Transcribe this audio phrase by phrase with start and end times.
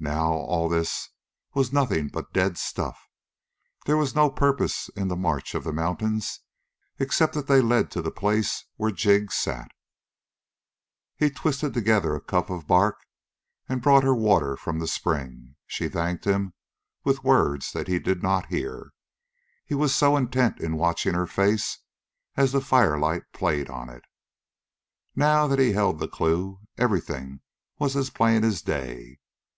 [0.00, 1.10] Now all this
[1.52, 2.98] was nothing but dead stuff.
[3.84, 6.40] There was no purpose in the march of the mountains
[6.98, 9.70] except that they led to the place where Jig sat.
[11.18, 12.94] He twisted together a cup of bark
[13.68, 15.56] and brought her water from the spring.
[15.66, 16.54] She thanked him
[17.04, 18.94] with words that he did not hear,
[19.66, 21.80] he was so intent in watching her face,
[22.34, 24.06] as the firelight played on it.
[25.14, 27.42] Now that he held the clue, everything
[27.78, 29.18] was as plain as day.